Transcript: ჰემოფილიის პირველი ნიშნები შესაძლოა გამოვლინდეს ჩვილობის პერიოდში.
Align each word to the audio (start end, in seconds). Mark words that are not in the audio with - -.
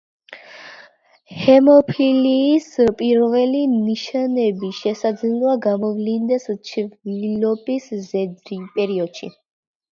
ჰემოფილიის 1.41 2.69
პირველი 3.03 3.61
ნიშნები 3.75 4.71
შესაძლოა 4.79 5.55
გამოვლინდეს 5.69 6.51
ჩვილობის 6.73 7.95
პერიოდში. 8.77 9.35